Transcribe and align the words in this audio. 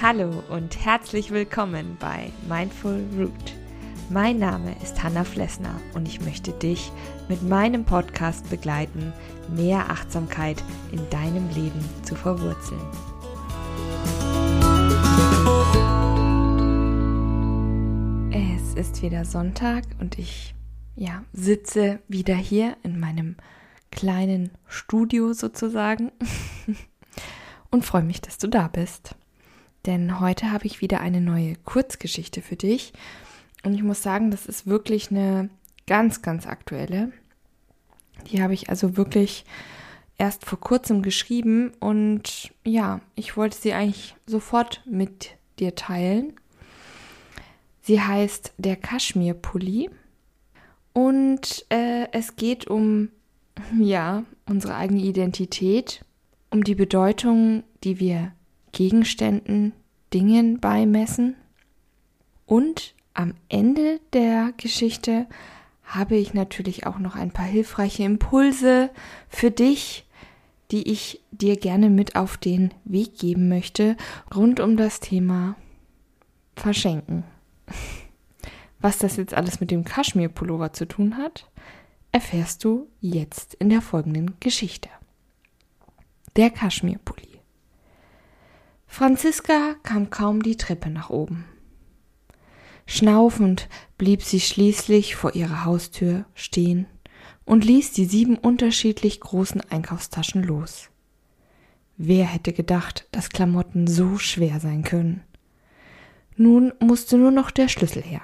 Hallo 0.00 0.42
und 0.48 0.84
herzlich 0.84 1.32
willkommen 1.32 1.96
bei 2.00 2.32
Mindful 2.48 3.04
Root. 3.18 3.32
Mein 4.08 4.38
Name 4.38 4.74
ist 4.82 5.02
Hanna 5.02 5.24
Flessner 5.24 5.80
und 5.94 6.08
ich 6.08 6.20
möchte 6.20 6.52
dich 6.52 6.90
mit 7.28 7.42
meinem 7.42 7.84
Podcast 7.84 8.48
begleiten, 8.48 9.12
mehr 9.54 9.90
Achtsamkeit 9.90 10.62
in 10.92 11.10
deinem 11.10 11.48
Leben 11.50 11.84
zu 12.04 12.14
verwurzeln. 12.14 12.80
Es 18.30 18.74
ist 18.74 19.02
wieder 19.02 19.24
Sonntag 19.24 19.84
und 20.00 20.18
ich 20.18 20.54
ja, 20.98 21.24
sitze 21.32 22.00
wieder 22.08 22.34
hier 22.34 22.76
in 22.82 22.98
meinem 22.98 23.36
kleinen 23.90 24.50
Studio 24.66 25.32
sozusagen 25.32 26.10
und 27.70 27.84
freue 27.84 28.02
mich, 28.02 28.20
dass 28.20 28.38
du 28.38 28.48
da 28.48 28.66
bist. 28.68 29.14
Denn 29.86 30.18
heute 30.18 30.50
habe 30.50 30.66
ich 30.66 30.80
wieder 30.80 31.00
eine 31.00 31.20
neue 31.20 31.54
Kurzgeschichte 31.64 32.42
für 32.42 32.56
dich. 32.56 32.92
Und 33.64 33.74
ich 33.74 33.82
muss 33.82 34.02
sagen, 34.02 34.30
das 34.30 34.46
ist 34.46 34.66
wirklich 34.66 35.10
eine 35.10 35.50
ganz, 35.86 36.20
ganz 36.20 36.46
aktuelle. 36.46 37.12
Die 38.26 38.42
habe 38.42 38.54
ich 38.54 38.68
also 38.68 38.96
wirklich 38.96 39.44
erst 40.18 40.44
vor 40.44 40.58
kurzem 40.58 41.02
geschrieben 41.02 41.72
und 41.78 42.52
ja, 42.64 43.00
ich 43.14 43.36
wollte 43.36 43.56
sie 43.56 43.72
eigentlich 43.72 44.16
sofort 44.26 44.82
mit 44.84 45.36
dir 45.60 45.76
teilen. 45.76 46.34
Sie 47.82 48.02
heißt 48.02 48.52
Der 48.58 48.74
Kaschmirpulli 48.74 49.90
und 50.98 51.64
äh, 51.68 52.08
es 52.10 52.34
geht 52.34 52.66
um, 52.66 53.10
ja, 53.78 54.24
unsere 54.46 54.74
eigene 54.74 55.02
Identität, 55.02 56.04
um 56.50 56.64
die 56.64 56.74
Bedeutung, 56.74 57.62
die 57.84 58.00
wir 58.00 58.32
Gegenständen, 58.72 59.74
Dingen 60.12 60.58
beimessen. 60.58 61.36
Und 62.46 62.96
am 63.14 63.34
Ende 63.48 64.00
der 64.12 64.52
Geschichte 64.56 65.28
habe 65.84 66.16
ich 66.16 66.34
natürlich 66.34 66.84
auch 66.84 66.98
noch 66.98 67.14
ein 67.14 67.30
paar 67.30 67.46
hilfreiche 67.46 68.02
Impulse 68.02 68.90
für 69.28 69.52
dich, 69.52 70.04
die 70.72 70.90
ich 70.90 71.20
dir 71.30 71.56
gerne 71.56 71.90
mit 71.90 72.16
auf 72.16 72.38
den 72.38 72.74
Weg 72.84 73.16
geben 73.18 73.48
möchte, 73.48 73.96
rund 74.34 74.58
um 74.58 74.76
das 74.76 74.98
Thema 74.98 75.54
Verschenken. 76.56 77.22
Was 78.80 78.98
das 78.98 79.16
jetzt 79.16 79.34
alles 79.34 79.60
mit 79.60 79.70
dem 79.70 79.84
Kaschmir-Pullover 79.84 80.72
zu 80.72 80.86
tun 80.86 81.16
hat, 81.16 81.50
erfährst 82.12 82.64
du 82.64 82.88
jetzt 83.00 83.54
in 83.54 83.68
der 83.68 83.82
folgenden 83.82 84.38
Geschichte. 84.40 84.88
Der 86.36 86.50
Kaschmirpulli. 86.50 87.40
Franziska 88.86 89.74
kam 89.82 90.10
kaum 90.10 90.42
die 90.42 90.56
Treppe 90.56 90.90
nach 90.90 91.10
oben. 91.10 91.44
Schnaufend 92.86 93.68
blieb 93.98 94.22
sie 94.22 94.40
schließlich 94.40 95.14
vor 95.14 95.34
ihrer 95.34 95.64
Haustür 95.64 96.24
stehen 96.34 96.86
und 97.44 97.64
ließ 97.64 97.92
die 97.92 98.06
sieben 98.06 98.36
unterschiedlich 98.36 99.20
großen 99.20 99.60
Einkaufstaschen 99.60 100.42
los. 100.42 100.88
Wer 101.96 102.24
hätte 102.24 102.52
gedacht, 102.52 103.06
dass 103.10 103.28
Klamotten 103.30 103.86
so 103.86 104.18
schwer 104.18 104.60
sein 104.60 104.84
können? 104.84 105.22
Nun 106.36 106.72
musste 106.78 107.18
nur 107.18 107.32
noch 107.32 107.50
der 107.50 107.68
Schlüssel 107.68 108.02
her. 108.02 108.22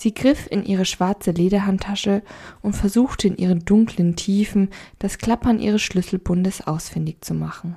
Sie 0.00 0.14
griff 0.14 0.46
in 0.48 0.64
ihre 0.64 0.84
schwarze 0.84 1.32
Lederhandtasche 1.32 2.22
und 2.62 2.74
versuchte 2.76 3.26
in 3.26 3.36
ihren 3.36 3.64
dunklen 3.64 4.14
Tiefen 4.14 4.68
das 5.00 5.18
Klappern 5.18 5.58
ihres 5.58 5.82
Schlüsselbundes 5.82 6.64
ausfindig 6.68 7.24
zu 7.24 7.34
machen. 7.34 7.76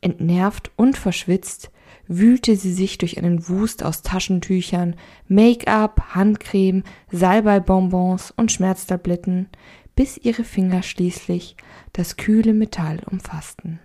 Entnervt 0.00 0.70
und 0.76 0.96
verschwitzt 0.96 1.72
wühlte 2.06 2.54
sie 2.54 2.72
sich 2.72 2.96
durch 2.96 3.18
einen 3.18 3.48
Wust 3.48 3.82
aus 3.82 4.02
Taschentüchern, 4.02 4.94
Make-up, 5.26 6.14
Handcreme, 6.14 6.84
Salbeibonbons 7.10 8.32
und 8.36 8.52
Schmerztabletten, 8.52 9.48
bis 9.96 10.16
ihre 10.16 10.44
Finger 10.44 10.84
schließlich 10.84 11.56
das 11.92 12.18
kühle 12.18 12.54
Metall 12.54 13.00
umfassten. 13.10 13.80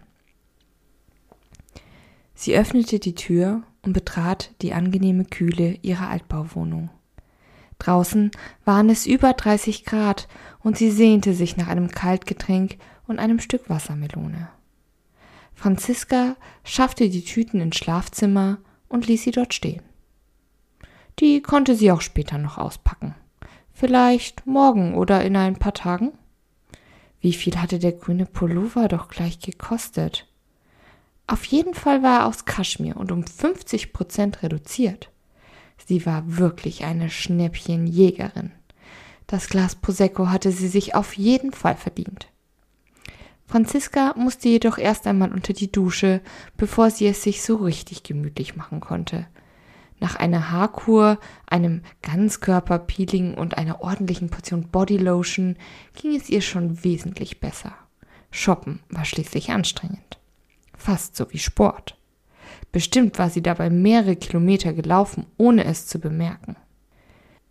Sie 2.35 2.55
öffnete 2.55 2.99
die 2.99 3.15
Tür 3.15 3.63
und 3.81 3.93
betrat 3.93 4.51
die 4.61 4.73
angenehme 4.73 5.25
Kühle 5.25 5.79
ihrer 5.81 6.09
Altbauwohnung. 6.09 6.91
Draußen 7.79 8.31
waren 8.63 8.89
es 8.89 9.05
über 9.05 9.33
30 9.33 9.85
Grad 9.85 10.27
und 10.59 10.77
sie 10.77 10.91
sehnte 10.91 11.33
sich 11.33 11.57
nach 11.57 11.67
einem 11.67 11.89
Kaltgetränk 11.89 12.77
und 13.07 13.19
einem 13.19 13.39
Stück 13.39 13.69
Wassermelone. 13.69 14.49
Franziska 15.53 16.35
schaffte 16.63 17.09
die 17.09 17.23
Tüten 17.23 17.61
ins 17.61 17.77
Schlafzimmer 17.77 18.57
und 18.87 19.07
ließ 19.07 19.23
sie 19.23 19.31
dort 19.31 19.53
stehen. 19.53 19.81
Die 21.19 21.41
konnte 21.41 21.75
sie 21.75 21.91
auch 21.91 22.01
später 22.01 22.37
noch 22.37 22.57
auspacken. 22.57 23.15
Vielleicht 23.73 24.45
morgen 24.45 24.95
oder 24.95 25.23
in 25.23 25.35
ein 25.35 25.57
paar 25.57 25.73
Tagen? 25.73 26.13
Wie 27.19 27.33
viel 27.33 27.59
hatte 27.59 27.79
der 27.79 27.93
grüne 27.93 28.25
Pullover 28.25 28.87
doch 28.87 29.07
gleich 29.07 29.39
gekostet? 29.39 30.27
Auf 31.27 31.45
jeden 31.45 31.73
Fall 31.73 32.03
war 32.03 32.19
er 32.19 32.25
aus 32.27 32.45
Kaschmir 32.45 32.97
und 32.97 33.11
um 33.11 33.25
50 33.25 33.93
Prozent 33.93 34.43
reduziert. 34.43 35.09
Sie 35.85 36.05
war 36.05 36.37
wirklich 36.37 36.83
eine 36.83 37.09
Schnäppchenjägerin. 37.09 38.51
Das 39.27 39.49
Glas 39.49 39.75
Prosecco 39.75 40.29
hatte 40.29 40.51
sie 40.51 40.67
sich 40.67 40.95
auf 40.95 41.13
jeden 41.13 41.51
Fall 41.51 41.75
verdient. 41.75 42.27
Franziska 43.47 44.13
musste 44.17 44.49
jedoch 44.49 44.77
erst 44.77 45.05
einmal 45.07 45.31
unter 45.31 45.53
die 45.53 45.71
Dusche, 45.71 46.21
bevor 46.57 46.89
sie 46.89 47.07
es 47.07 47.21
sich 47.21 47.43
so 47.43 47.57
richtig 47.57 48.03
gemütlich 48.03 48.55
machen 48.55 48.79
konnte. 48.79 49.27
Nach 49.99 50.15
einer 50.15 50.51
Haarkur, 50.51 51.19
einem 51.47 51.81
Ganzkörperpeeling 52.01 53.35
und 53.35 53.57
einer 53.57 53.81
ordentlichen 53.81 54.29
Portion 54.29 54.67
Bodylotion 54.67 55.55
ging 55.93 56.15
es 56.15 56.29
ihr 56.29 56.41
schon 56.41 56.83
wesentlich 56.83 57.39
besser. 57.39 57.73
Shoppen 58.29 58.81
war 58.89 59.05
schließlich 59.05 59.51
anstrengend. 59.51 60.19
Fast 60.77 61.15
so 61.15 61.31
wie 61.31 61.39
Sport. 61.39 61.94
Bestimmt 62.71 63.19
war 63.19 63.29
sie 63.29 63.41
dabei 63.41 63.69
mehrere 63.69 64.15
Kilometer 64.15 64.73
gelaufen, 64.73 65.25
ohne 65.37 65.65
es 65.65 65.87
zu 65.87 65.99
bemerken. 65.99 66.55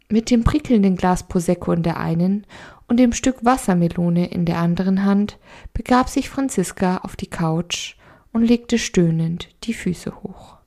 Mit 0.09 0.31
dem 0.31 0.45
prickelnden 0.45 0.97
Glas 0.97 1.27
Prosecco 1.27 1.73
in 1.73 1.83
der 1.83 1.99
einen 1.99 2.47
und 2.87 2.99
dem 2.99 3.13
Stück 3.13 3.45
Wassermelone 3.45 4.27
in 4.27 4.45
der 4.45 4.59
anderen 4.59 5.05
Hand 5.05 5.39
begab 5.73 6.09
sich 6.09 6.29
Franziska 6.29 6.99
auf 6.99 7.17
die 7.17 7.31
Couch 7.31 7.97
und 8.33 8.43
legte 8.43 8.79
stöhnend 8.79 9.49
die 9.65 9.75
Füße 9.75 10.23
hoch. 10.23 10.59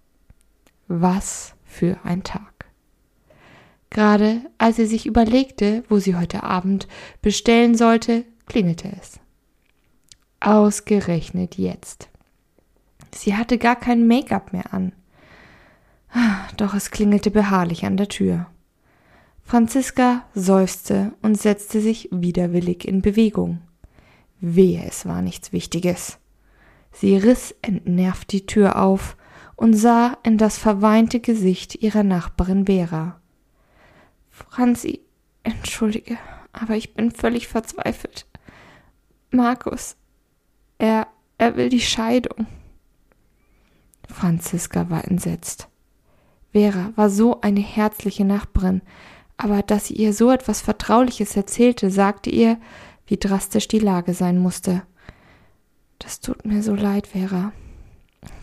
Was 0.87 1.53
für 1.65 1.99
ein 2.03 2.23
Tag. 2.23 2.65
Gerade 3.89 4.41
als 4.57 4.77
sie 4.77 4.85
sich 4.85 5.05
überlegte, 5.05 5.83
wo 5.89 5.99
sie 5.99 6.15
heute 6.15 6.43
Abend 6.43 6.87
bestellen 7.21 7.75
sollte, 7.75 8.25
klingelte 8.45 8.91
es. 8.99 9.19
Ausgerechnet 10.39 11.57
jetzt. 11.57 12.09
Sie 13.13 13.35
hatte 13.35 13.57
gar 13.57 13.75
kein 13.75 14.07
Make-up 14.07 14.53
mehr 14.53 14.73
an. 14.73 14.93
Doch 16.57 16.73
es 16.73 16.91
klingelte 16.91 17.31
beharrlich 17.31 17.85
an 17.85 17.97
der 17.97 18.07
Tür. 18.07 18.47
Franziska 19.43 20.25
seufzte 20.33 21.13
und 21.21 21.37
setzte 21.39 21.79
sich 21.79 22.09
widerwillig 22.11 22.87
in 22.87 23.01
Bewegung. 23.01 23.61
Wehe, 24.39 24.83
es 24.85 25.05
war 25.05 25.21
nichts 25.21 25.53
Wichtiges. 25.53 26.19
Sie 26.91 27.15
riss 27.15 27.55
entnervt 27.61 28.31
die 28.31 28.45
Tür 28.45 28.81
auf 28.81 29.15
und 29.55 29.73
sah 29.73 30.17
in 30.23 30.37
das 30.37 30.57
verweinte 30.57 31.19
Gesicht 31.19 31.75
ihrer 31.75 32.03
Nachbarin 32.03 32.65
Vera. 32.65 33.19
Franzi, 34.29 35.01
entschuldige, 35.43 36.17
aber 36.51 36.75
ich 36.75 36.93
bin 36.93 37.11
völlig 37.11 37.47
verzweifelt. 37.47 38.25
Markus, 39.31 39.95
er, 40.77 41.07
er 41.37 41.55
will 41.55 41.69
die 41.69 41.81
Scheidung. 41.81 42.47
Franziska 44.07 44.89
war 44.89 45.05
entsetzt. 45.05 45.67
Vera 46.51 46.91
war 46.95 47.09
so 47.09 47.41
eine 47.41 47.59
herzliche 47.59 48.25
Nachbarin, 48.25 48.81
aber 49.37 49.61
dass 49.61 49.87
sie 49.87 49.95
ihr 49.95 50.13
so 50.13 50.31
etwas 50.31 50.61
Vertrauliches 50.61 51.35
erzählte, 51.35 51.91
sagte 51.91 52.29
ihr, 52.29 52.57
wie 53.05 53.17
drastisch 53.17 53.67
die 53.67 53.79
Lage 53.79 54.13
sein 54.13 54.39
musste. 54.39 54.83
Das 55.99 56.19
tut 56.19 56.45
mir 56.45 56.63
so 56.63 56.75
leid, 56.75 57.07
Vera. 57.07 57.51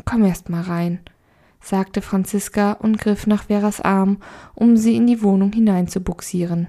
Komm 0.05 0.25
erst 0.25 0.49
mal 0.49 0.63
rein, 0.63 1.01
sagte 1.61 2.03
Franziska 2.03 2.73
und 2.73 2.99
griff 2.99 3.27
nach 3.27 3.45
Veras 3.45 3.81
Arm, 3.81 4.19
um 4.55 4.77
sie 4.77 4.97
in 4.97 5.07
die 5.07 5.23
Wohnung 5.23 5.53
hineinzubuxieren. 5.53 6.69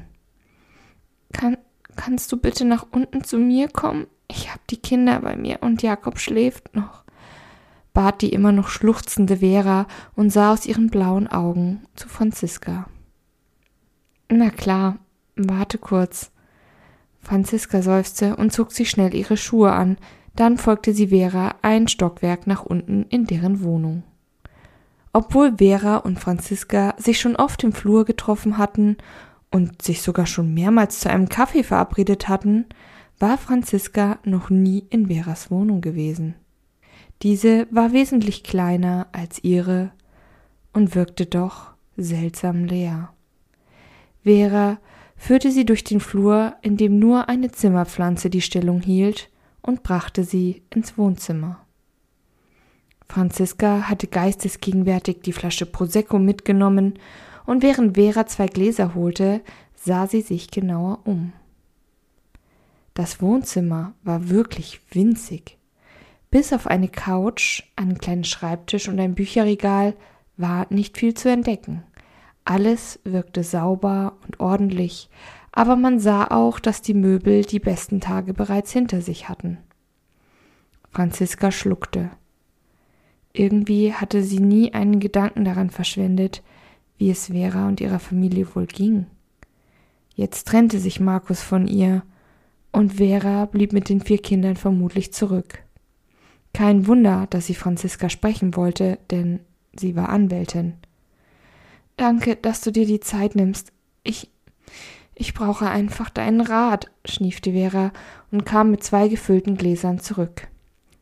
Kann, 1.32 1.58
kannst 1.96 2.32
du 2.32 2.38
bitte 2.38 2.66
nach 2.66 2.86
unten 2.92 3.24
zu 3.24 3.38
mir 3.38 3.68
kommen? 3.70 4.08
Ich 4.28 4.52
hab 4.52 4.66
die 4.68 4.78
Kinder 4.78 5.20
bei 5.22 5.36
mir 5.36 5.60
und 5.62 5.84
Jakob 5.84 6.20
schläft 6.20 6.76
noch, 6.76 7.05
bat 7.96 8.22
die 8.22 8.32
immer 8.32 8.52
noch 8.52 8.68
schluchzende 8.68 9.38
Vera 9.38 9.88
und 10.16 10.30
sah 10.30 10.54
aus 10.54 10.68
ihren 10.68 10.92
blauen 10.92 11.28
Augen 11.28 11.82
zu 11.96 12.08
Franziska. 12.08 12.86
Na 14.30 14.52
klar, 14.52 14.98
warte 15.36 15.80
kurz. 15.80 16.32
Franziska 17.22 17.82
seufzte 17.82 18.36
und 18.36 18.54
zog 18.54 18.72
sich 18.72 18.92
schnell 18.92 19.16
ihre 19.16 19.38
Schuhe 19.38 19.72
an, 19.72 19.98
dann 20.36 20.58
folgte 20.58 20.94
sie 20.94 21.08
Vera 21.08 21.56
ein 21.64 21.88
Stockwerk 21.88 22.46
nach 22.46 22.64
unten 22.64 23.04
in 23.10 23.26
deren 23.26 23.64
Wohnung. 23.64 24.04
Obwohl 25.14 25.56
Vera 25.58 25.98
und 25.98 26.20
Franziska 26.20 26.94
sich 26.98 27.20
schon 27.20 27.38
oft 27.38 27.64
im 27.64 27.72
Flur 27.72 28.04
getroffen 28.04 28.58
hatten 28.58 28.98
und 29.50 29.82
sich 29.82 30.02
sogar 30.02 30.26
schon 30.26 30.54
mehrmals 30.54 31.00
zu 31.00 31.10
einem 31.10 31.30
Kaffee 31.30 31.64
verabredet 31.64 32.28
hatten, 32.28 32.66
war 33.18 33.38
Franziska 33.38 34.20
noch 34.26 34.50
nie 34.50 34.86
in 34.90 35.08
Veras 35.08 35.50
Wohnung 35.50 35.80
gewesen. 35.80 36.36
Diese 37.22 37.68
war 37.72 37.94
wesentlich 37.94 38.44
kleiner 38.44 39.08
als 39.12 39.44
ihre 39.44 39.92
und 40.74 40.96
wirkte 40.96 41.26
doch 41.26 41.72
seltsam 41.98 42.66
leer. 42.66 43.14
Vera 44.24 44.80
führte 45.16 45.52
sie 45.52 45.66
durch 45.66 45.84
den 45.84 46.00
Flur, 46.00 46.56
in 46.62 46.78
dem 46.78 47.00
nur 47.00 47.30
eine 47.30 47.52
Zimmerpflanze 47.52 48.30
die 48.30 48.42
Stellung 48.42 48.82
hielt, 48.82 49.30
und 49.62 49.82
brachte 49.82 50.24
sie 50.24 50.62
ins 50.70 50.98
Wohnzimmer. 50.98 51.66
Franziska 53.08 53.84
hatte 53.84 54.08
geistesgegenwärtig 54.08 55.22
die 55.22 55.34
Flasche 55.34 55.66
Prosecco 55.66 56.20
mitgenommen, 56.20 57.00
und 57.46 57.64
während 57.64 57.96
Vera 57.96 58.26
zwei 58.26 58.48
Gläser 58.48 58.96
holte, 58.96 59.42
sah 59.76 60.08
sie 60.08 60.22
sich 60.22 60.50
genauer 60.50 61.00
um. 61.06 61.34
Das 62.94 63.22
Wohnzimmer 63.22 63.94
war 64.04 64.30
wirklich 64.30 64.82
winzig. 64.92 65.58
Bis 66.36 66.52
auf 66.52 66.68
eine 66.68 66.90
Couch, 66.90 67.64
einen 67.78 67.98
kleinen 67.98 68.26
Schreibtisch 68.26 68.90
und 68.90 69.00
ein 69.00 69.16
Bücherregal 69.16 69.94
war 70.36 70.68
nicht 70.70 70.98
viel 70.98 71.14
zu 71.14 71.30
entdecken. 71.30 71.84
Alles 72.44 73.00
wirkte 73.06 73.42
sauber 73.42 74.18
und 74.26 74.42
ordentlich, 74.42 75.10
aber 75.54 75.78
man 75.78 75.98
sah 75.98 76.26
auch, 76.26 76.60
dass 76.60 76.82
die 76.82 76.94
Möbel 76.94 77.44
die 77.46 77.62
besten 77.62 78.02
Tage 78.02 78.34
bereits 78.34 78.74
hinter 78.74 79.00
sich 79.00 79.30
hatten. 79.30 79.60
Franziska 80.92 81.54
schluckte. 81.54 82.10
Irgendwie 83.32 83.94
hatte 83.94 84.22
sie 84.22 84.42
nie 84.42 84.74
einen 84.74 85.00
Gedanken 85.00 85.46
daran 85.46 85.70
verschwendet, 85.70 86.44
wie 86.98 87.12
es 87.12 87.28
Vera 87.28 87.66
und 87.66 87.80
ihrer 87.80 88.00
Familie 88.00 88.54
wohl 88.54 88.66
ging. 88.66 89.06
Jetzt 90.16 90.50
trennte 90.50 90.80
sich 90.80 91.00
Markus 91.00 91.42
von 91.42 91.66
ihr, 91.66 92.04
und 92.74 92.96
Vera 92.96 93.46
blieb 93.46 93.72
mit 93.72 93.88
den 93.88 94.02
vier 94.02 94.18
Kindern 94.18 94.58
vermutlich 94.58 95.14
zurück. 95.14 95.65
Kein 96.56 96.88
Wunder, 96.88 97.28
dass 97.30 97.48
sie 97.48 97.54
Franziska 97.54 98.08
sprechen 98.08 98.56
wollte, 98.56 98.98
denn 99.12 99.42
sie 99.78 99.98
war 99.98 100.08
Anwältin. 100.08 100.76
Danke, 101.98 102.38
dass 102.38 102.62
du 102.62 102.72
dir 102.72 102.86
die 102.86 103.02
Zeit 103.02 103.36
nimmst. 103.36 103.74
Ich. 104.04 104.32
Ich 105.16 105.34
brauche 105.34 105.70
einfach 105.70 106.10
deinen 106.10 106.40
Rat, 106.40 106.90
schniefte 107.04 107.52
Vera 107.52 107.92
und 108.32 108.46
kam 108.46 108.72
mit 108.72 108.86
zwei 108.86 109.10
gefüllten 109.10 109.58
Gläsern 109.58 110.00
zurück. 110.00 110.48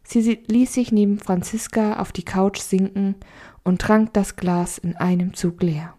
Sie 0.04 0.40
ließ 0.48 0.74
sich 0.74 0.92
neben 0.92 1.20
Franziska 1.20 2.00
auf 2.00 2.12
die 2.12 2.26
Couch 2.26 2.60
sinken 2.60 3.14
und 3.64 3.80
trank 3.80 4.12
das 4.14 4.36
Glas 4.36 4.80
in 4.80 4.96
einem 4.96 5.36
Zug 5.36 5.62
leer. 5.62 5.94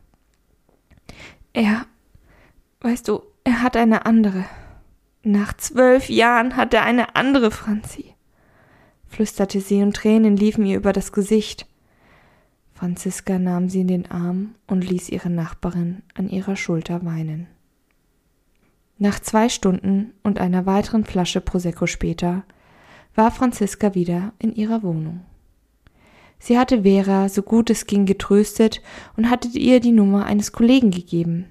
Er. 1.52 1.86
Weißt 2.80 3.06
du, 3.06 3.22
er 3.44 3.62
hat 3.62 3.76
eine 3.76 4.04
andere. 4.04 4.46
Nach 5.22 5.56
zwölf 5.56 6.08
Jahren 6.10 6.56
hat 6.56 6.74
er 6.74 6.82
eine 6.82 7.14
andere 7.14 7.52
Franzi, 7.52 8.13
flüsterte 9.08 9.60
sie 9.60 9.82
und 9.82 9.94
Tränen 9.94 10.36
liefen 10.36 10.66
ihr 10.66 10.76
über 10.76 10.92
das 10.92 11.12
Gesicht. 11.12 11.66
Franziska 12.72 13.38
nahm 13.38 13.68
sie 13.68 13.82
in 13.82 13.88
den 13.88 14.10
Arm 14.10 14.56
und 14.66 14.88
ließ 14.88 15.08
ihre 15.08 15.30
Nachbarin 15.30 16.02
an 16.14 16.28
ihrer 16.28 16.56
Schulter 16.56 17.04
weinen. 17.04 17.46
Nach 18.98 19.18
zwei 19.20 19.48
Stunden 19.48 20.12
und 20.22 20.38
einer 20.38 20.66
weiteren 20.66 21.04
Flasche 21.04 21.40
Prosecco 21.40 21.86
später 21.86 22.44
war 23.14 23.30
Franziska 23.30 23.94
wieder 23.94 24.32
in 24.38 24.54
ihrer 24.54 24.82
Wohnung. 24.82 25.20
Sie 26.38 26.58
hatte 26.58 26.82
Vera 26.82 27.28
so 27.28 27.42
gut 27.42 27.70
es 27.70 27.86
ging 27.86 28.06
getröstet 28.06 28.82
und 29.16 29.30
hatte 29.30 29.48
ihr 29.48 29.80
die 29.80 29.92
Nummer 29.92 30.26
eines 30.26 30.52
Kollegen 30.52 30.90
gegeben. 30.90 31.46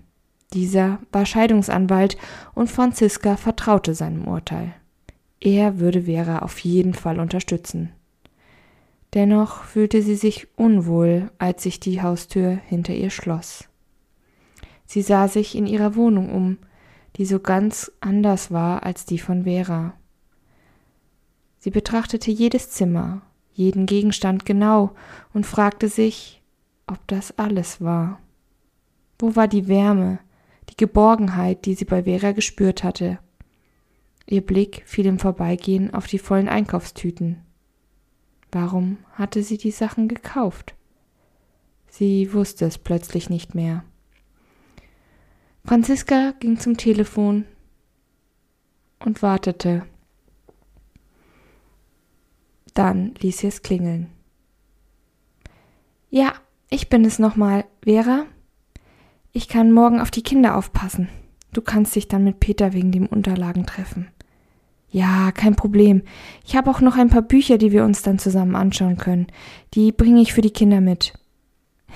Dieser 0.54 1.00
war 1.12 1.26
Scheidungsanwalt 1.26 2.18
und 2.54 2.70
Franziska 2.70 3.38
vertraute 3.38 3.96
seinem 3.96 4.28
Urteil. 4.28 4.76
Er 5.45 5.80
würde 5.80 6.04
Vera 6.04 6.40
auf 6.40 6.60
jeden 6.60 6.94
Fall 6.94 7.19
unterstützen. 7.19 7.92
Dennoch 9.13 9.66
fühlte 9.66 10.01
sie 10.01 10.16
sich 10.16 10.48
unwohl, 10.56 11.31
als 11.38 11.63
sich 11.63 11.81
die 11.81 12.01
Haustür 12.01 12.51
hinter 12.66 12.94
ihr 12.94 13.10
schloss. 13.10 13.68
Sie 14.86 15.01
sah 15.01 15.28
sich 15.28 15.56
in 15.56 15.68
ihrer 15.68 15.95
Wohnung 15.98 16.30
um, 16.34 16.60
die 17.18 17.25
so 17.25 17.42
ganz 17.42 17.92
anders 18.00 18.51
war 18.51 18.84
als 18.84 19.06
die 19.06 19.19
von 19.19 19.44
Vera. 19.44 19.94
Sie 21.60 21.72
betrachtete 21.72 22.31
jedes 22.31 22.69
Zimmer, 22.69 23.22
jeden 23.51 23.86
Gegenstand 23.86 24.46
genau 24.46 24.92
und 25.34 25.46
fragte 25.46 25.89
sich, 25.89 26.42
ob 26.88 27.06
das 27.07 27.38
alles 27.38 27.81
war. 27.81 28.22
Wo 29.19 29.36
war 29.36 29.50
die 29.50 29.68
Wärme, 29.68 30.19
die 30.69 30.78
Geborgenheit, 30.78 31.66
die 31.66 31.75
sie 31.75 31.86
bei 31.86 32.04
Vera 32.04 32.31
gespürt 32.31 32.86
hatte? 32.86 33.19
Ihr 34.25 34.42
Blick 34.42 34.84
fiel 34.86 35.06
im 35.06 35.20
Vorbeigehen 35.20 35.94
auf 35.94 36.08
die 36.08 36.20
vollen 36.20 36.48
Einkaufstüten. 36.48 37.42
Warum 38.52 38.98
hatte 39.14 39.44
sie 39.44 39.58
die 39.58 39.72
Sachen 39.72 40.08
gekauft? 40.08 40.75
Sie 41.90 42.34
wusste 42.34 42.66
es 42.66 42.78
plötzlich 42.78 43.30
nicht 43.30 43.56
mehr. 43.56 43.84
Franziska 45.66 46.34
ging 46.40 46.60
zum 46.60 46.78
Telefon 46.78 47.46
und 49.00 49.22
wartete. 49.22 49.86
Dann 52.74 53.14
ließ 53.16 53.40
sie 53.40 53.48
es 53.48 53.62
klingeln. 53.62 54.10
Ja, 56.10 56.34
ich 56.70 56.90
bin 56.90 57.06
es 57.06 57.20
nochmal. 57.20 57.66
Vera? 57.84 58.25
Ich 59.31 59.48
kann 59.48 59.72
morgen 59.72 60.00
auf 60.00 60.12
die 60.12 60.24
Kinder 60.24 60.58
aufpassen. 60.58 61.10
Du 61.54 61.62
kannst 61.62 61.96
dich 61.96 62.08
dann 62.08 62.24
mit 62.24 62.40
Peter 62.40 62.74
wegen 62.74 62.92
dem 62.92 63.06
Unterlagen 63.08 63.66
treffen. 63.66 64.08
Ja, 64.90 65.32
kein 65.32 65.56
Problem. 65.56 66.04
Ich 66.46 66.56
habe 66.56 66.70
auch 66.70 66.82
noch 66.82 66.98
ein 66.98 67.10
paar 67.10 67.22
Bücher, 67.24 67.58
die 67.58 67.72
wir 67.72 67.84
uns 67.84 68.04
dann 68.04 68.20
zusammen 68.20 68.56
anschauen 68.56 68.98
können. 68.98 69.28
Die 69.74 69.92
bringe 69.92 70.22
ich 70.22 70.34
für 70.34 70.42
die 70.42 70.52
Kinder 70.52 70.82
mit. 70.82 71.14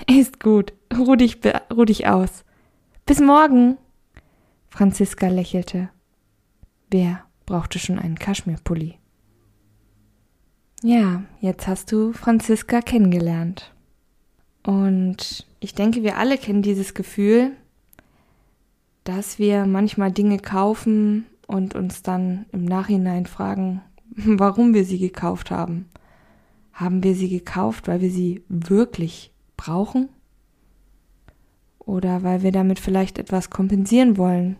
Ist 0.10 0.40
gut. 0.40 0.74
Ruh 0.96 1.16
dich, 1.16 1.38
ruh 1.72 1.86
dich 1.86 2.08
aus. 2.08 2.44
Bis 3.06 3.20
morgen. 3.20 3.78
Franziska 4.70 5.28
lächelte. 5.28 5.90
Wer 6.90 7.24
brauchte 7.46 7.80
schon 7.80 8.00
einen 8.00 8.18
Kaschmirpulli? 8.18 8.96
Ja, 10.84 11.24
jetzt 11.40 11.68
hast 11.68 11.92
du 11.92 12.14
Franziska 12.14 12.82
kennengelernt. 12.82 13.74
Und 14.64 15.48
ich 15.60 15.74
denke, 15.74 16.04
wir 16.04 16.18
alle 16.18 16.38
kennen 16.38 16.62
dieses 16.62 16.94
Gefühl, 16.94 17.52
dass 19.08 19.40
wir 19.40 19.66
manchmal 19.66 20.12
Dinge 20.12 20.38
kaufen 20.38 21.28
und 21.48 21.76
uns 21.76 22.04
dann 22.04 22.46
im 22.52 22.66
Nachhinein 22.66 23.26
fragen, 23.26 23.82
warum 24.10 24.74
wir 24.74 24.84
sie 24.84 25.00
gekauft 25.00 25.50
haben. 25.50 25.88
Haben 26.74 27.04
wir 27.04 27.16
sie 27.16 27.30
gekauft, 27.30 27.88
weil 27.88 28.02
wir 28.02 28.12
sie 28.12 28.44
wirklich 28.50 29.32
brauchen? 29.56 30.10
Oder 31.80 32.24
weil 32.24 32.44
wir 32.44 32.52
damit 32.52 32.80
vielleicht 32.80 33.18
etwas 33.18 33.50
kompensieren 33.50 34.18
wollen? 34.18 34.58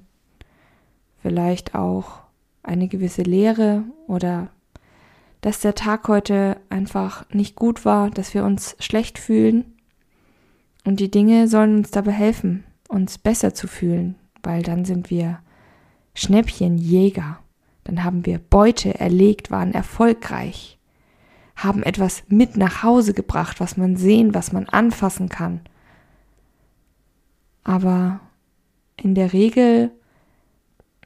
Vielleicht 1.22 1.76
auch 1.76 2.22
eine 2.64 2.88
gewisse 2.88 3.24
Leere 3.24 3.84
oder 4.08 4.50
dass 5.42 5.60
der 5.60 5.76
Tag 5.76 6.08
heute 6.08 6.56
einfach 6.70 7.30
nicht 7.32 7.56
gut 7.56 7.84
war, 7.84 8.10
dass 8.12 8.34
wir 8.34 8.46
uns 8.46 8.78
schlecht 8.80 9.20
fühlen. 9.20 9.76
Und 10.86 11.02
die 11.02 11.12
Dinge 11.12 11.50
sollen 11.50 11.80
uns 11.80 11.92
dabei 11.92 12.14
helfen, 12.14 12.64
uns 12.88 13.18
besser 13.18 13.54
zu 13.54 13.68
fühlen, 13.68 14.16
weil 14.44 14.62
dann 14.64 14.86
sind 14.86 15.10
wir 15.10 15.40
Schnäppchenjäger. 16.14 17.40
Dann 17.84 18.04
haben 18.04 18.26
wir 18.26 18.40
Beute 18.40 19.00
erlegt, 19.00 19.50
waren 19.50 19.74
erfolgreich, 19.74 20.78
haben 21.56 21.84
etwas 21.84 22.24
mit 22.28 22.58
nach 22.58 22.84
Hause 22.84 23.14
gebracht, 23.14 23.60
was 23.60 23.78
man 23.78 23.96
sehen, 23.96 24.34
was 24.34 24.52
man 24.52 24.68
anfassen 24.68 25.30
kann. 25.30 25.62
Aber 27.64 28.20
in 28.98 29.16
der 29.16 29.34
Regel, 29.34 29.92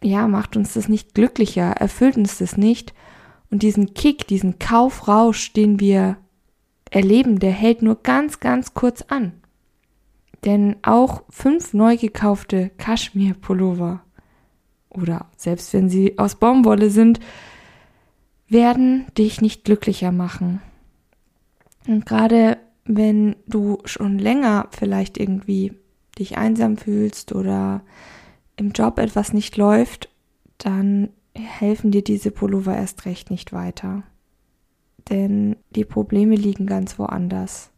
ja, 0.02 0.28
macht 0.28 0.56
uns 0.56 0.74
das 0.74 0.88
nicht 0.88 1.14
glücklicher, 1.14 1.72
erfüllt 1.72 2.18
uns 2.18 2.38
das 2.38 2.58
nicht. 2.58 2.94
Und 3.50 3.64
diesen 3.64 3.94
Kick, 3.94 4.28
diesen 4.28 4.60
Kaufrausch, 4.60 5.54
den 5.54 5.80
wir 5.80 6.18
erleben, 6.90 7.40
der 7.40 7.52
hält 7.52 7.82
nur 7.82 8.02
ganz, 8.02 8.40
ganz 8.40 8.74
kurz 8.74 9.04
an. 9.04 9.41
Denn 10.46 10.78
auch 10.82 11.24
fünf 11.30 11.74
neu 11.74 11.98
gekaufte 11.98 12.72
Kaschmir-Pullover 12.78 14.02
oder 14.90 15.28
selbst 15.38 15.74
wenn 15.74 15.90
sie 15.90 16.18
aus 16.18 16.36
Baumwolle 16.36 16.90
sind, 16.90 17.20
werden 18.48 19.06
dich 19.18 19.40
nicht 19.40 19.64
glücklicher 19.64 20.12
machen. 20.12 20.62
Und 21.88 22.06
gerade 22.06 22.58
wenn 22.86 23.36
du 23.48 23.80
schon 23.86 24.18
länger 24.18 24.68
vielleicht 24.72 25.18
irgendwie 25.18 25.74
dich 26.20 26.38
einsam 26.38 26.78
fühlst 26.78 27.34
oder 27.34 27.82
im 28.58 28.72
Job 28.72 29.00
etwas 29.00 29.34
nicht 29.34 29.58
läuft, 29.58 30.10
dann 30.58 31.10
helfen 31.34 31.92
dir 31.92 32.04
diese 32.04 32.32
Pullover 32.32 32.76
erst 32.76 33.06
recht 33.06 33.32
nicht 33.32 33.54
weiter. 33.54 34.04
Denn 35.10 35.56
die 35.72 35.86
Probleme 35.86 36.36
liegen 36.36 36.66
ganz 36.66 37.00
woanders. 37.00 37.72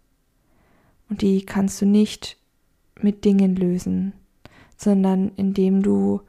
Und 1.09 1.21
die 1.21 1.45
kannst 1.45 1.81
du 1.81 1.85
nicht 1.85 2.37
mit 3.01 3.25
Dingen 3.25 3.55
lösen, 3.55 4.13
sondern 4.77 5.31
indem 5.35 5.81
du 5.83 6.21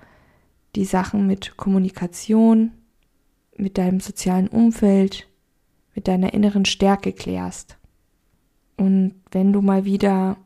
die 0.77 0.85
Sachen 0.85 1.27
mit 1.27 1.57
Kommunikation, 1.57 2.73
mit 3.57 3.79
deinem 3.79 4.01
sozialen 4.01 4.49
Umfeld, 4.49 5.29
mit 5.95 6.09
deiner 6.09 6.35
inneren 6.35 6.65
Stärke 6.65 7.13
klärst. 7.13 7.79
Und 8.77 9.15
wenn 9.31 9.53
du 9.53 9.63
mal 9.63 9.85
wieder 9.85 10.37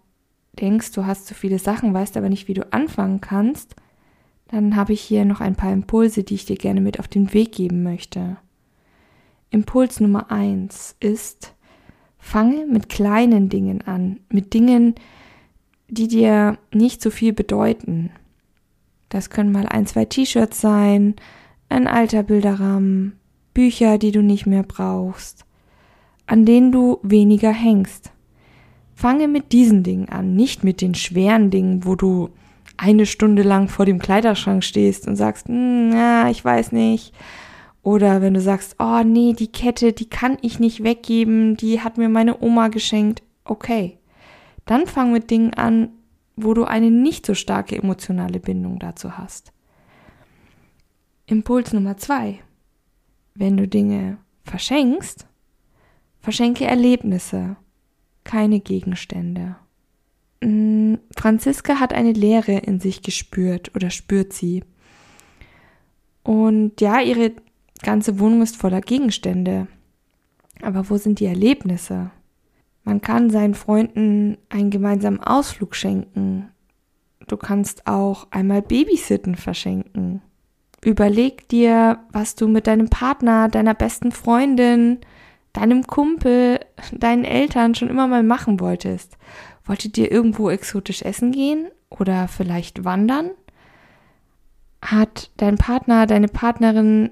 denkst, 0.60 0.92
du 0.92 1.06
hast 1.06 1.26
zu 1.26 1.34
viele 1.34 1.58
Sachen, 1.58 1.94
weißt 1.94 2.16
aber 2.16 2.28
nicht, 2.28 2.48
wie 2.48 2.54
du 2.54 2.70
anfangen 2.72 3.20
kannst, 3.20 3.76
dann 4.48 4.76
habe 4.76 4.92
ich 4.92 5.00
hier 5.00 5.24
noch 5.24 5.40
ein 5.40 5.56
paar 5.56 5.72
Impulse, 5.72 6.24
die 6.24 6.34
ich 6.34 6.46
dir 6.46 6.56
gerne 6.56 6.80
mit 6.80 6.98
auf 6.98 7.08
den 7.08 7.32
Weg 7.32 7.52
geben 7.52 7.82
möchte. 7.82 8.38
Impuls 9.50 10.00
Nummer 10.00 10.30
eins 10.30 10.96
ist, 11.00 11.54
fange 12.18 12.66
mit 12.66 12.88
kleinen 12.88 13.48
Dingen 13.48 13.82
an, 13.82 14.20
mit 14.30 14.52
Dingen, 14.52 14.94
die 15.88 16.08
dir 16.08 16.58
nicht 16.72 17.02
so 17.02 17.10
viel 17.10 17.32
bedeuten. 17.32 18.10
Das 19.08 19.30
können 19.30 19.52
mal 19.52 19.66
ein, 19.66 19.86
zwei 19.86 20.04
T-Shirts 20.04 20.60
sein, 20.60 21.16
ein 21.68 21.86
alter 21.86 22.22
Bilderrahmen, 22.22 23.18
Bücher, 23.54 23.98
die 23.98 24.12
du 24.12 24.22
nicht 24.22 24.46
mehr 24.46 24.62
brauchst, 24.62 25.44
an 26.26 26.44
denen 26.44 26.72
du 26.72 26.98
weniger 27.02 27.52
hängst. 27.52 28.12
Fange 28.94 29.28
mit 29.28 29.52
diesen 29.52 29.82
Dingen 29.82 30.08
an, 30.08 30.34
nicht 30.34 30.64
mit 30.64 30.80
den 30.80 30.94
schweren 30.94 31.50
Dingen, 31.50 31.84
wo 31.84 31.94
du 31.94 32.30
eine 32.76 33.06
Stunde 33.06 33.42
lang 33.42 33.68
vor 33.68 33.86
dem 33.86 33.98
Kleiderschrank 33.98 34.62
stehst 34.62 35.08
und 35.08 35.16
sagst, 35.16 35.48
hm, 35.48 35.92
ja, 35.92 36.28
ich 36.30 36.44
weiß 36.44 36.72
nicht. 36.72 37.12
Oder 37.82 38.22
wenn 38.22 38.34
du 38.34 38.40
sagst, 38.40 38.76
oh 38.78 39.02
nee, 39.04 39.32
die 39.32 39.50
Kette, 39.50 39.92
die 39.92 40.08
kann 40.08 40.36
ich 40.42 40.58
nicht 40.58 40.84
weggeben, 40.84 41.56
die 41.56 41.80
hat 41.80 41.96
mir 41.96 42.08
meine 42.08 42.42
Oma 42.42 42.68
geschenkt. 42.68 43.22
Okay. 43.44 43.97
Dann 44.68 44.86
fang 44.86 45.12
mit 45.12 45.30
Dingen 45.30 45.54
an, 45.54 45.88
wo 46.36 46.52
du 46.52 46.64
eine 46.64 46.90
nicht 46.90 47.24
so 47.24 47.32
starke 47.32 47.74
emotionale 47.74 48.38
Bindung 48.38 48.78
dazu 48.78 49.16
hast. 49.16 49.50
Impuls 51.24 51.72
Nummer 51.72 51.96
zwei. 51.96 52.40
Wenn 53.34 53.56
du 53.56 53.66
Dinge 53.66 54.18
verschenkst, 54.44 55.26
verschenke 56.20 56.66
Erlebnisse 56.66 57.56
keine 58.24 58.60
Gegenstände. 58.60 59.56
Mm, 60.42 60.96
Franziska 61.16 61.80
hat 61.80 61.94
eine 61.94 62.12
Leere 62.12 62.58
in 62.58 62.78
sich 62.78 63.00
gespürt 63.00 63.74
oder 63.74 63.88
spürt 63.88 64.34
sie. 64.34 64.64
Und 66.22 66.78
ja, 66.82 67.00
ihre 67.00 67.32
ganze 67.80 68.18
Wohnung 68.18 68.42
ist 68.42 68.58
voller 68.58 68.82
Gegenstände. 68.82 69.66
Aber 70.60 70.90
wo 70.90 70.98
sind 70.98 71.20
die 71.20 71.26
Erlebnisse? 71.26 72.10
Man 72.88 73.02
kann 73.02 73.28
seinen 73.28 73.52
Freunden 73.52 74.38
einen 74.48 74.70
gemeinsamen 74.70 75.20
Ausflug 75.20 75.74
schenken. 75.74 76.48
Du 77.26 77.36
kannst 77.36 77.86
auch 77.86 78.28
einmal 78.30 78.62
Babysitten 78.62 79.34
verschenken. 79.34 80.22
Überleg 80.82 81.50
dir, 81.50 81.98
was 82.12 82.34
du 82.34 82.48
mit 82.48 82.66
deinem 82.66 82.88
Partner, 82.88 83.48
deiner 83.48 83.74
besten 83.74 84.10
Freundin, 84.10 85.00
deinem 85.52 85.86
Kumpel, 85.86 86.60
deinen 86.92 87.26
Eltern 87.26 87.74
schon 87.74 87.90
immer 87.90 88.06
mal 88.06 88.22
machen 88.22 88.58
wolltest. 88.58 89.18
Wolltet 89.66 89.98
ihr 89.98 90.10
irgendwo 90.10 90.48
exotisch 90.48 91.02
essen 91.02 91.30
gehen 91.30 91.68
oder 91.90 92.26
vielleicht 92.26 92.86
wandern? 92.86 93.32
Hat 94.80 95.30
dein 95.36 95.58
Partner, 95.58 96.06
deine 96.06 96.28
Partnerin, 96.28 97.10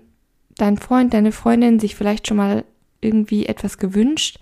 dein 0.57 0.79
Freund, 0.79 1.13
deine 1.13 1.33
Freundin 1.33 1.79
sich 1.81 1.97
vielleicht 1.97 2.29
schon 2.29 2.39
mal 2.39 2.65
irgendwie 3.03 3.45
etwas 3.45 3.77
gewünscht? 3.77 4.39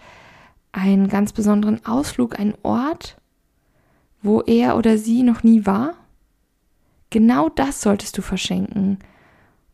Einen 0.77 1.07
ganz 1.07 1.33
besonderen 1.33 1.87
Ausflug, 1.87 2.37
einen 2.37 2.55
Ort, 2.65 3.17
wo 4.23 4.41
er 4.41 4.77
oder 4.77 4.99
sie 4.99 5.23
noch 5.23 5.45
nie 5.45 5.67
war? 5.67 5.95
Genau 7.11 7.49
das 7.49 7.81
solltest 7.81 8.19
du 8.19 8.23
verschenken 8.23 8.99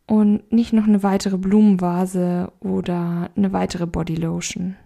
und 0.07 0.53
nicht 0.53 0.75
noch 0.75 0.85
eine 0.85 1.03
weitere 1.03 1.39
Blumenvase 1.39 2.53
oder 2.61 3.31
eine 3.35 3.55
weitere 3.55 3.87
Bodylotion. 3.87 4.77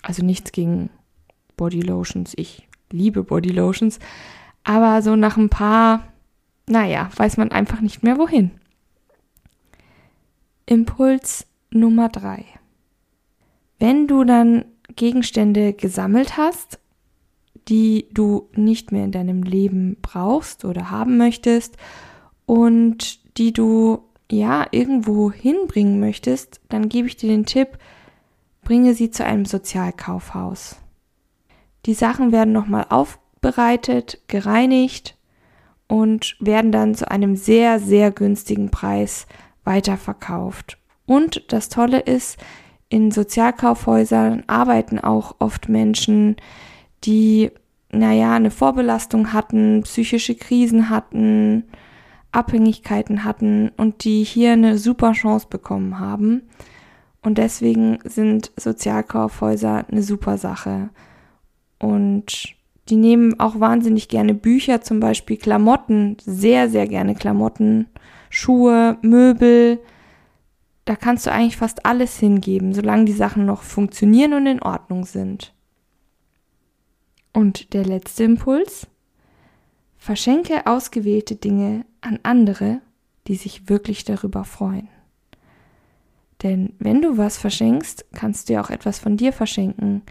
Also 0.00 0.24
nichts 0.24 0.52
gegen 0.52 0.90
Bodylotions. 1.56 2.34
Ich 2.36 2.68
liebe 2.92 3.24
Bodylotions. 3.24 3.98
Aber 4.62 5.02
so 5.02 5.16
nach 5.16 5.36
ein 5.36 5.48
paar, 5.48 6.04
naja, 6.68 7.10
weiß 7.16 7.36
man 7.36 7.50
einfach 7.50 7.80
nicht 7.80 8.04
mehr 8.04 8.16
wohin. 8.16 8.52
Impuls 10.66 11.48
Nummer 11.72 12.10
drei. 12.10 12.44
Wenn 13.80 14.06
du 14.06 14.22
dann 14.22 14.66
Gegenstände 14.94 15.72
gesammelt 15.72 16.36
hast, 16.36 16.78
die 17.68 18.06
du 18.12 18.48
nicht 18.54 18.92
mehr 18.92 19.04
in 19.04 19.12
deinem 19.12 19.42
Leben 19.42 19.96
brauchst 20.00 20.64
oder 20.64 20.90
haben 20.90 21.16
möchtest 21.16 21.76
und 22.46 23.38
die 23.38 23.52
du 23.52 24.04
ja 24.30 24.66
irgendwo 24.70 25.30
hinbringen 25.32 26.00
möchtest, 26.00 26.60
dann 26.68 26.88
gebe 26.88 27.08
ich 27.08 27.16
dir 27.16 27.28
den 27.28 27.46
Tipp, 27.46 27.78
bringe 28.62 28.94
sie 28.94 29.10
zu 29.10 29.24
einem 29.24 29.44
Sozialkaufhaus. 29.44 30.76
Die 31.86 31.94
Sachen 31.94 32.32
werden 32.32 32.52
nochmal 32.52 32.86
aufbereitet, 32.88 34.20
gereinigt 34.26 35.16
und 35.88 36.36
werden 36.40 36.72
dann 36.72 36.94
zu 36.94 37.10
einem 37.10 37.36
sehr, 37.36 37.78
sehr 37.78 38.10
günstigen 38.10 38.70
Preis 38.70 39.26
weiterverkauft. 39.64 40.78
Und 41.06 41.52
das 41.52 41.68
Tolle 41.68 42.00
ist, 42.00 42.38
in 42.88 43.10
Sozialkaufhäusern 43.10 44.44
arbeiten 44.46 44.98
auch 44.98 45.36
oft 45.38 45.68
Menschen, 45.68 46.36
die, 47.04 47.50
naja, 47.90 48.34
eine 48.34 48.50
Vorbelastung 48.50 49.32
hatten, 49.32 49.82
psychische 49.82 50.34
Krisen 50.34 50.88
hatten, 50.88 51.64
Abhängigkeiten 52.32 53.24
hatten 53.24 53.70
und 53.76 54.04
die 54.04 54.22
hier 54.22 54.52
eine 54.52 54.78
super 54.78 55.12
Chance 55.12 55.46
bekommen 55.48 55.98
haben. 55.98 56.42
Und 57.22 57.38
deswegen 57.38 57.98
sind 58.04 58.52
Sozialkaufhäuser 58.56 59.86
eine 59.90 60.02
super 60.02 60.38
Sache. 60.38 60.90
Und 61.78 62.54
die 62.88 62.96
nehmen 62.96 63.40
auch 63.40 63.58
wahnsinnig 63.58 64.08
gerne 64.08 64.34
Bücher, 64.34 64.80
zum 64.80 65.00
Beispiel 65.00 65.36
Klamotten, 65.36 66.18
sehr, 66.24 66.68
sehr 66.68 66.86
gerne 66.86 67.14
Klamotten, 67.14 67.88
Schuhe, 68.30 68.96
Möbel. 69.02 69.80
Da 70.86 70.94
kannst 70.94 71.26
du 71.26 71.32
eigentlich 71.32 71.56
fast 71.56 71.84
alles 71.84 72.18
hingeben, 72.18 72.72
solange 72.72 73.04
die 73.04 73.12
Sachen 73.12 73.44
noch 73.44 73.62
funktionieren 73.62 74.32
und 74.32 74.46
in 74.46 74.62
Ordnung 74.62 75.04
sind. 75.04 75.52
Und 77.32 77.74
der 77.74 77.84
letzte 77.84 78.24
Impuls? 78.24 78.86
Verschenke 79.98 80.66
ausgewählte 80.66 81.34
Dinge 81.34 81.84
an 82.00 82.20
andere, 82.22 82.80
die 83.26 83.34
sich 83.34 83.68
wirklich 83.68 84.04
darüber 84.04 84.44
freuen. 84.44 84.88
Denn 86.44 86.74
wenn 86.78 87.02
du 87.02 87.18
was 87.18 87.36
verschenkst, 87.36 88.06
kannst 88.12 88.48
du 88.48 88.52
ja 88.52 88.60
auch 88.60 88.70
etwas 88.70 89.00
von 89.00 89.16
dir 89.16 89.32
verschenken. 89.32 90.02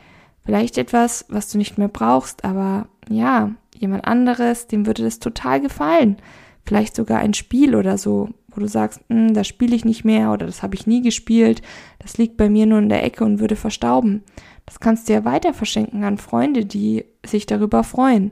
Vielleicht 0.44 0.78
etwas, 0.78 1.26
was 1.30 1.50
du 1.50 1.58
nicht 1.58 1.78
mehr 1.78 1.88
brauchst, 1.88 2.44
aber 2.44 2.90
ja, 3.08 3.56
jemand 3.78 4.06
anderes, 4.06 4.68
dem 4.68 4.86
würde 4.86 5.04
das 5.04 5.20
total 5.20 5.62
gefallen. 5.62 6.18
Vielleicht 6.66 6.96
sogar 6.96 7.20
ein 7.20 7.34
Spiel 7.34 7.76
oder 7.76 7.98
so, 7.98 8.30
wo 8.56 8.62
du 8.62 8.68
sagst, 8.68 9.02
hm, 9.10 9.34
das 9.34 9.48
spiele 9.48 9.76
ich 9.76 9.86
nicht 9.86 10.06
mehr 10.06 10.32
oder 10.32 10.46
das 10.46 10.64
habe 10.64 10.76
ich 10.76 10.88
nie 10.88 11.02
gespielt, 11.02 11.62
das 12.00 12.18
liegt 12.18 12.38
bei 12.38 12.50
mir 12.50 12.66
nur 12.66 12.80
in 12.80 12.90
der 12.90 13.04
Ecke 13.04 13.24
und 13.24 13.40
würde 13.40 13.56
verstauben. 13.56 14.24
Das 14.66 14.80
kannst 14.80 15.08
du 15.08 15.14
ja 15.14 15.26
weiter 15.26 15.54
verschenken 15.54 16.04
an 16.04 16.18
Freunde, 16.18 16.66
die 16.66 17.06
sich 17.26 17.46
darüber 17.46 17.84
freuen. 17.84 18.32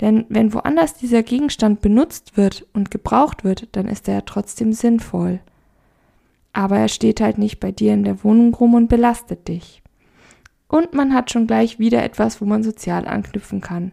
Denn 0.00 0.24
wenn 0.28 0.54
woanders 0.54 0.94
dieser 0.94 1.22
Gegenstand 1.22 1.80
benutzt 1.80 2.36
wird 2.36 2.66
und 2.72 2.90
gebraucht 2.90 3.44
wird, 3.44 3.68
dann 3.72 3.86
ist 3.86 4.08
er 4.08 4.14
ja 4.14 4.20
trotzdem 4.22 4.72
sinnvoll. 4.72 5.40
Aber 6.52 6.78
er 6.78 6.88
steht 6.88 7.20
halt 7.20 7.38
nicht 7.38 7.60
bei 7.60 7.70
dir 7.70 7.92
in 7.92 8.04
der 8.04 8.24
Wohnung 8.24 8.54
rum 8.54 8.74
und 8.74 8.88
belastet 8.88 9.46
dich. 9.46 9.82
Und 10.68 10.94
man 10.94 11.12
hat 11.12 11.30
schon 11.30 11.46
gleich 11.46 11.78
wieder 11.78 12.02
etwas, 12.02 12.40
wo 12.40 12.44
man 12.44 12.62
sozial 12.62 13.06
anknüpfen 13.06 13.60
kann. 13.60 13.92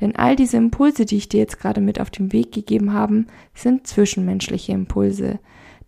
Denn 0.00 0.16
all 0.16 0.36
diese 0.36 0.56
Impulse, 0.56 1.04
die 1.04 1.16
ich 1.16 1.28
dir 1.28 1.40
jetzt 1.40 1.60
gerade 1.60 1.80
mit 1.80 2.00
auf 2.00 2.10
den 2.10 2.32
Weg 2.32 2.52
gegeben 2.52 2.92
habe, 2.92 3.26
sind 3.54 3.86
zwischenmenschliche 3.86 4.72
Impulse. 4.72 5.38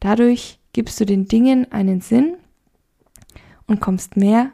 Dadurch 0.00 0.58
gibst 0.72 1.00
du 1.00 1.06
den 1.06 1.26
Dingen 1.26 1.70
einen 1.72 2.00
Sinn 2.00 2.36
und 3.66 3.80
kommst 3.80 4.16
mehr 4.16 4.50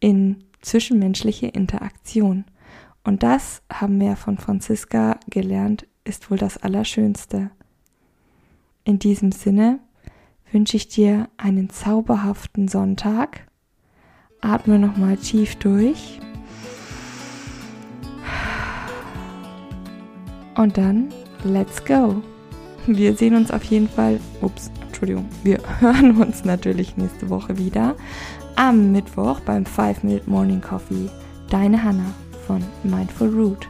in 0.00 0.44
zwischenmenschliche 0.62 1.46
Interaktion. 1.46 2.44
Und 3.04 3.22
das 3.22 3.62
haben 3.70 4.00
wir 4.00 4.16
von 4.16 4.38
Franziska 4.38 5.20
gelernt, 5.28 5.86
ist 6.04 6.30
wohl 6.30 6.38
das 6.38 6.56
Allerschönste. 6.56 7.50
In 8.84 8.98
diesem 8.98 9.32
Sinne 9.32 9.80
wünsche 10.50 10.76
ich 10.76 10.88
dir 10.88 11.28
einen 11.36 11.70
zauberhaften 11.70 12.68
Sonntag. 12.68 13.46
Atme 14.40 14.78
nochmal 14.78 15.16
tief 15.16 15.56
durch. 15.56 16.20
Und 20.56 20.76
dann, 20.76 21.12
let's 21.42 21.84
go. 21.84 22.22
wir 22.86 23.14
sehen 23.14 23.34
uns 23.34 23.50
auf 23.50 23.64
jeden 23.64 23.88
Fall, 23.88 24.20
ups, 24.40 24.70
Entschuldigung, 24.86 25.28
wir 25.42 25.58
hören 25.80 26.20
uns 26.20 26.44
natürlich 26.44 26.96
nächste 26.96 27.28
Woche 27.28 27.58
wieder 27.58 27.96
am 28.56 28.92
Mittwoch 28.92 29.40
beim 29.40 29.66
5 29.66 30.04
Minute 30.04 30.30
Morning 30.30 30.60
Coffee. 30.60 31.10
Deine 31.50 31.82
Hannah 31.82 32.14
von 32.46 32.62
Mindful 32.84 33.28
Root. 33.28 33.68